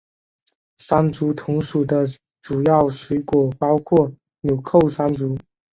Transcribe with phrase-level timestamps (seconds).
[0.79, 2.03] 山竹同属的
[2.41, 5.37] 主要水果包括钮扣山竹。